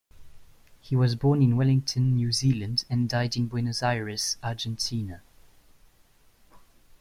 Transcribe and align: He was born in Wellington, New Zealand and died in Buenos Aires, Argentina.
He 0.79 0.95
was 0.95 1.13
born 1.13 1.43
in 1.43 1.55
Wellington, 1.55 2.15
New 2.15 2.31
Zealand 2.31 2.85
and 2.89 3.07
died 3.07 3.37
in 3.37 3.45
Buenos 3.47 3.83
Aires, 3.83 4.37
Argentina. 4.41 5.21